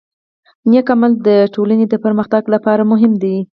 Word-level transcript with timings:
نیک 0.69 0.87
عمل 0.93 1.11
د 1.27 1.29
ټولنې 1.53 1.85
د 1.89 1.95
پرمختګ 2.05 2.43
لپاره 2.53 2.83
مهم 2.91 3.11
دی. 3.23 3.35